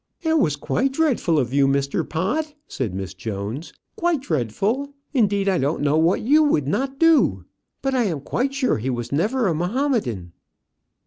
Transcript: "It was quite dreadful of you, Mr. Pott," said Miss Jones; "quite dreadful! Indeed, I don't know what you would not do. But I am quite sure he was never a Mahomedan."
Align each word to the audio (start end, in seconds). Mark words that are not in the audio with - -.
"It 0.23 0.39
was 0.39 0.55
quite 0.55 0.93
dreadful 0.93 1.37
of 1.37 1.53
you, 1.53 1.67
Mr. 1.67 2.03
Pott," 2.03 2.55
said 2.67 2.95
Miss 2.95 3.13
Jones; 3.13 3.71
"quite 3.95 4.19
dreadful! 4.21 4.95
Indeed, 5.13 5.47
I 5.47 5.59
don't 5.59 5.83
know 5.83 5.95
what 5.95 6.23
you 6.23 6.41
would 6.41 6.67
not 6.67 6.97
do. 6.97 7.45
But 7.83 7.93
I 7.93 8.05
am 8.05 8.21
quite 8.21 8.51
sure 8.51 8.79
he 8.79 8.89
was 8.89 9.11
never 9.11 9.47
a 9.47 9.53
Mahomedan." 9.53 10.31